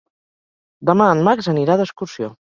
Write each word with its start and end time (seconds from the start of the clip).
Demà 0.89 1.09
en 1.17 1.21
Max 1.27 1.49
anirà 1.53 1.75
d'excursió. 1.83 2.31